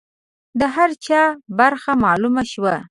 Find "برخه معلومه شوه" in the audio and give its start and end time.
1.59-2.75